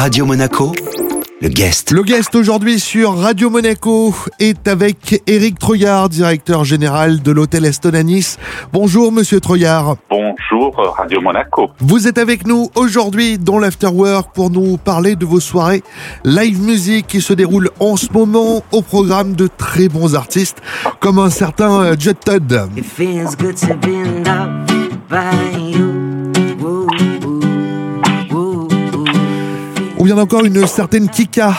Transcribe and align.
Radio 0.00 0.24
Monaco, 0.24 0.72
le 1.42 1.48
guest. 1.50 1.90
Le 1.90 2.02
guest 2.02 2.34
aujourd'hui 2.34 2.80
sur 2.80 3.18
Radio 3.18 3.50
Monaco 3.50 4.14
est 4.38 4.66
avec 4.66 5.22
Éric 5.26 5.58
Troyard, 5.58 6.08
directeur 6.08 6.64
général 6.64 7.20
de 7.20 7.30
l'hôtel 7.30 7.66
Eston 7.66 7.92
à 7.92 8.02
Nice. 8.02 8.38
Bonjour 8.72 9.12
monsieur 9.12 9.40
Troyard. 9.40 9.96
Bonjour 10.08 10.74
Radio 10.96 11.20
Monaco. 11.20 11.68
Vous 11.80 12.08
êtes 12.08 12.16
avec 12.16 12.46
nous 12.46 12.70
aujourd'hui 12.76 13.36
dans 13.36 13.58
l'Afterwork 13.58 14.32
pour 14.34 14.48
nous 14.48 14.78
parler 14.78 15.16
de 15.16 15.26
vos 15.26 15.38
soirées 15.38 15.82
live 16.24 16.62
music 16.62 17.06
qui 17.06 17.20
se 17.20 17.34
déroulent 17.34 17.70
en 17.78 17.98
ce 17.98 18.10
moment 18.10 18.62
au 18.72 18.80
programme 18.80 19.34
de 19.34 19.48
très 19.48 19.90
bons 19.90 20.14
artistes 20.14 20.62
comme 21.00 21.18
un 21.18 21.28
certain 21.28 21.82
euh, 21.82 21.96
Jet 21.98 22.18
Todd. 22.24 22.70
It 22.74 22.86
feels 22.86 23.36
good 23.36 23.56
to 23.56 23.74
be 23.74 24.24
loved 24.24 24.70
by 25.10 25.58
you. 25.58 25.99
Encore 30.18 30.44
une 30.44 30.66
certaine 30.66 31.08
Kika. 31.08 31.52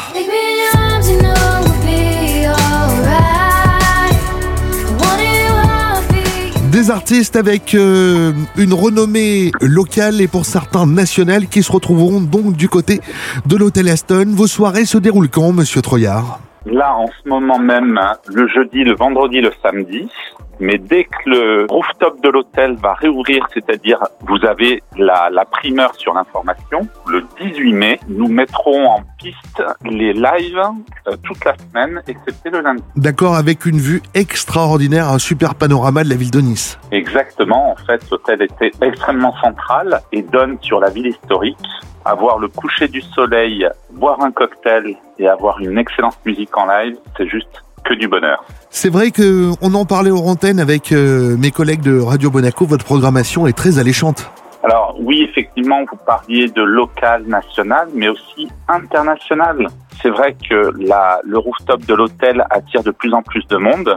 Des 6.71 6.91
artistes 6.91 7.37
avec 7.37 7.73
euh, 7.73 8.33
une 8.57 8.73
renommée 8.73 9.51
locale 9.61 10.21
et 10.21 10.27
pour 10.27 10.45
certains 10.45 10.85
nationale 10.85 11.47
qui 11.47 11.63
se 11.63 11.71
retrouveront 11.71 12.19
donc 12.19 12.55
du 12.55 12.67
côté 12.67 12.99
de 13.45 13.55
l'hôtel 13.55 13.87
Aston. 13.87 14.25
Vos 14.27 14.47
soirées 14.47 14.85
se 14.85 14.97
déroulent 14.97 15.29
quand, 15.29 15.53
monsieur 15.53 15.81
Troyard? 15.81 16.39
Là, 16.65 16.93
en 16.95 17.07
ce 17.07 17.29
moment 17.29 17.57
même, 17.57 17.99
le 18.27 18.47
jeudi, 18.47 18.83
le 18.83 18.95
vendredi, 18.95 19.41
le 19.41 19.51
samedi. 19.63 20.09
Mais 20.61 20.77
dès 20.77 21.05
que 21.05 21.27
le 21.27 21.65
rooftop 21.71 22.21
de 22.21 22.29
l'hôtel 22.29 22.75
va 22.75 22.93
réouvrir, 22.93 23.47
c'est-à-dire 23.51 23.97
vous 24.21 24.45
avez 24.45 24.83
la, 24.95 25.29
la 25.31 25.43
primeur 25.43 25.95
sur 25.95 26.13
l'information, 26.13 26.87
le 27.07 27.25
18 27.41 27.73
mai, 27.73 27.99
nous 28.07 28.27
mettrons 28.27 28.85
en 28.85 29.01
piste 29.17 29.63
les 29.83 30.13
lives 30.13 30.61
euh, 31.07 31.15
toute 31.23 31.43
la 31.45 31.55
semaine, 31.57 32.03
excepté 32.07 32.51
le 32.51 32.61
lundi. 32.61 32.83
D'accord, 32.95 33.35
avec 33.35 33.65
une 33.65 33.79
vue 33.79 34.03
extraordinaire, 34.13 35.09
un 35.09 35.17
super 35.17 35.55
panorama 35.55 36.03
de 36.03 36.09
la 36.09 36.15
ville 36.15 36.29
de 36.29 36.41
Nice. 36.41 36.77
Exactement, 36.91 37.71
en 37.71 37.75
fait, 37.75 38.07
l'hôtel 38.11 38.43
était 38.43 38.71
extrêmement 38.83 39.35
central 39.37 40.01
et 40.11 40.21
donne 40.21 40.59
sur 40.61 40.79
la 40.79 40.91
ville 40.91 41.07
historique. 41.07 41.57
Avoir 42.05 42.37
le 42.37 42.47
coucher 42.49 42.87
du 42.87 43.01
soleil, 43.01 43.67
boire 43.91 44.21
un 44.21 44.31
cocktail 44.31 44.95
et 45.17 45.27
avoir 45.27 45.59
une 45.59 45.79
excellente 45.79 46.17
musique 46.23 46.55
en 46.55 46.67
live, 46.67 46.97
c'est 47.17 47.27
juste 47.27 47.63
que 47.83 47.93
du 47.93 48.07
bonheur. 48.07 48.43
C'est 48.69 48.89
vrai 48.89 49.11
que 49.11 49.51
on 49.61 49.73
en 49.73 49.85
parlait 49.85 50.11
aux 50.11 50.27
antennes 50.27 50.59
avec 50.59 50.91
euh, 50.91 51.35
mes 51.37 51.51
collègues 51.51 51.81
de 51.81 51.99
Radio 51.99 52.31
Monaco. 52.31 52.65
Votre 52.65 52.85
programmation 52.85 53.47
est 53.47 53.57
très 53.57 53.79
alléchante. 53.79 54.31
Alors 54.63 54.95
oui, 54.99 55.25
effectivement, 55.27 55.83
vous 55.89 55.97
parliez 56.05 56.47
de 56.47 56.61
local, 56.61 57.23
national, 57.27 57.89
mais 57.95 58.09
aussi 58.09 58.47
international. 58.67 59.67
C'est 60.01 60.09
vrai 60.09 60.35
que 60.49 60.71
la, 60.79 61.19
le 61.23 61.37
rooftop 61.37 61.85
de 61.85 61.93
l'hôtel 61.93 62.45
attire 62.49 62.83
de 62.83 62.91
plus 62.91 63.13
en 63.13 63.23
plus 63.23 63.45
de 63.47 63.57
monde. 63.57 63.95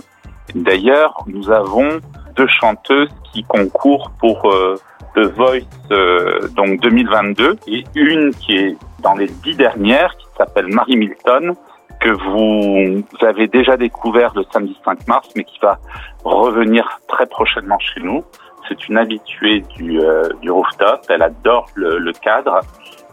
D'ailleurs, 0.54 1.24
nous 1.26 1.50
avons 1.50 2.00
deux 2.36 2.48
chanteuses 2.48 3.08
qui 3.32 3.42
concourent 3.44 4.10
pour 4.18 4.50
euh, 4.50 4.76
The 5.14 5.26
Voice 5.36 5.60
euh, 5.90 6.48
donc 6.56 6.80
2022 6.80 7.56
et 7.68 7.84
une 7.94 8.34
qui 8.34 8.56
est 8.56 8.76
dans 9.02 9.14
les 9.14 9.26
dix 9.26 9.54
dernières 9.54 10.16
qui 10.16 10.26
s'appelle 10.36 10.66
Marie 10.68 10.96
Milton 10.96 11.54
que 12.04 12.10
vous 12.10 13.02
avez 13.22 13.46
déjà 13.46 13.78
découvert 13.78 14.32
le 14.36 14.44
samedi 14.52 14.76
5 14.84 15.08
mars 15.08 15.28
mais 15.34 15.44
qui 15.44 15.58
va 15.60 15.78
revenir 16.22 17.00
très 17.08 17.26
prochainement 17.26 17.78
chez 17.78 18.00
nous. 18.00 18.22
C'est 18.68 18.88
une 18.88 18.98
habituée 18.98 19.60
du, 19.76 20.00
euh, 20.00 20.28
du 20.42 20.50
rooftop, 20.50 21.00
elle 21.08 21.22
adore 21.22 21.66
le, 21.74 21.98
le 21.98 22.12
cadre 22.12 22.60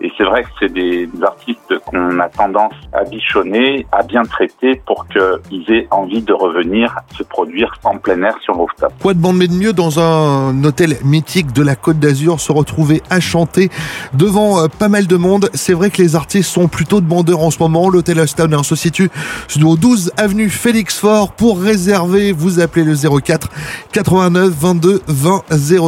et 0.04 0.12
c'est 0.18 0.24
vrai 0.24 0.44
que 0.44 0.50
c'est 0.60 0.74
des 0.74 1.08
artistes 1.22 1.78
qu'on 1.86 2.20
a 2.20 2.28
tendance 2.30 2.74
à 2.94 3.04
bichonner, 3.04 3.86
à 3.92 4.04
bien 4.04 4.24
traiter 4.24 4.82
pour 4.86 5.06
qu'ils 5.08 5.72
aient 5.72 5.88
envie 5.92 6.22
de 6.22 6.34
revenir 6.34 6.96
se 7.18 7.24
produire 7.24 7.74
en 7.84 7.98
plein 7.98 8.22
air 8.24 8.36
sur 8.44 8.56
rooftop. 8.56 8.92
Quoi 9.02 9.14
de 9.14 9.20
bon 9.20 9.34
de 9.34 9.48
mieux 9.48 9.74
dans 9.74 10.00
un 10.00 10.64
hôtel 10.64 10.98
mythique 11.04 11.54
de 11.54 11.64
la 11.64 11.76
Côte 11.76 12.00
d'Azur 12.00 12.40
se 12.40 12.52
retrouver 12.52 13.02
à 13.10 13.20
chanter 13.20 13.70
devant 14.14 14.60
euh, 14.60 14.68
pas 14.68 14.90
mal 14.90 15.08
de 15.08 15.16
monde? 15.16 15.50
C'est 15.54 15.74
vrai 15.74 15.90
que 15.90 16.02
les 16.02 16.16
artistes 16.16 16.50
sont 16.50 16.68
plutôt 16.68 17.02
de 17.02 17.06
bandeurs 17.06 17.42
en 17.42 17.52
ce 17.52 17.60
moment. 17.60 17.90
L'hôtel 17.90 18.20
Aston 18.20 18.52
hein, 18.54 18.64
se 18.64 18.76
situe 18.76 19.10
au 19.64 19.76
12 19.76 20.14
avenue 20.18 20.50
Félix 20.50 20.98
Fort. 21.00 21.32
Pour 21.34 21.62
réserver, 21.62 22.32
vous 22.32 22.60
appelez 22.60 22.86
le 22.86 22.96
04 22.96 23.50
89 23.92 24.50
22 24.50 25.02
20 25.08 25.44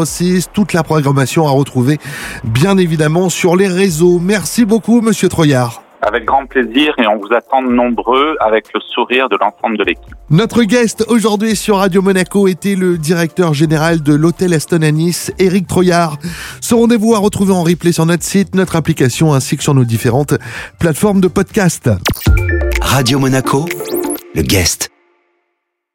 06. 0.06 0.50
Toute 0.54 0.74
la 0.74 0.84
programmation 0.84 1.48
à 1.48 1.52
retrouver 1.52 2.00
bien 2.44 2.78
évidemment 2.78 3.30
sur 3.30 3.56
les 3.56 3.68
réseaux. 3.68 4.03
Merci 4.22 4.66
beaucoup 4.66 5.02
monsieur 5.02 5.30
Troyard. 5.30 5.82
Avec 6.02 6.26
grand 6.26 6.46
plaisir 6.46 6.94
et 6.98 7.08
on 7.08 7.18
vous 7.18 7.34
attend 7.34 7.62
nombreux 7.62 8.36
avec 8.42 8.66
le 8.74 8.82
sourire 8.82 9.30
de 9.30 9.38
l'ensemble 9.40 9.78
de 9.78 9.86
l'équipe. 9.86 10.14
Notre 10.30 10.64
guest 10.64 11.06
aujourd'hui 11.08 11.56
sur 11.56 11.78
Radio 11.78 12.02
Monaco 12.02 12.48
était 12.50 12.76
le 12.76 12.98
directeur 12.98 13.54
général 13.54 14.04
de 14.04 14.14
l'hôtel 14.14 14.54
Aston 14.54 14.82
à 14.82 14.92
Nice, 14.92 15.32
Éric 15.40 15.68
Troyard. 15.68 16.18
Ce 16.60 16.76
rendez-vous 16.76 17.16
à 17.16 17.20
retrouver 17.20 17.54
en 17.54 17.64
replay 17.64 17.94
sur 17.94 18.06
notre 18.06 18.24
site, 18.24 18.54
notre 18.54 18.76
application 18.76 19.34
ainsi 19.34 19.56
que 19.56 19.64
sur 19.64 19.74
nos 19.74 19.86
différentes 19.86 20.34
plateformes 20.78 21.22
de 21.22 21.30
podcast. 21.30 21.90
Radio 22.82 23.20
Monaco, 23.20 23.66
le 24.36 24.42
guest. 24.42 24.93